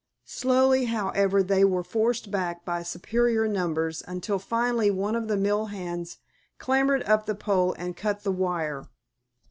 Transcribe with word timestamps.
Slowly, 0.25 0.85
however, 0.85 1.43
they 1.43 1.63
were 1.63 1.83
forced 1.83 2.31
back 2.31 2.65
by 2.65 2.81
superior 2.81 3.47
numbers 3.47 4.01
until 4.07 4.39
finally 4.39 4.89
one 4.89 5.15
of 5.15 5.27
the 5.27 5.37
mill 5.37 5.67
hands 5.67 6.17
clambered 6.57 7.03
up 7.03 7.27
the 7.27 7.35
pole 7.35 7.73
and 7.77 7.95
cut 7.95 8.23
the 8.23 8.31
wire. 8.31 8.87